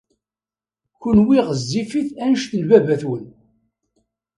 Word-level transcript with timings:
Kenwi 1.01 1.39
ɣezzifit 1.47 2.09
anect 2.23 2.51
n 2.59 2.61
baba-twen. 2.69 3.25